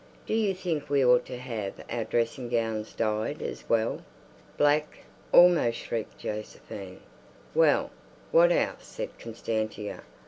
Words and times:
"Do 0.25 0.33
you 0.33 0.55
think 0.55 0.89
we 0.89 1.05
ought 1.05 1.27
to 1.27 1.37
have 1.37 1.75
our 1.87 2.03
dressing 2.03 2.49
gowns 2.49 2.91
dyed 2.93 3.39
as 3.43 3.69
well?" 3.69 4.01
"Black?" 4.57 4.97
almost 5.31 5.77
shrieked 5.77 6.17
Josephine. 6.17 7.01
"Well, 7.53 7.91
what 8.31 8.51
else?" 8.51 8.83
said 8.87 9.15
Constantia. 9.19 10.01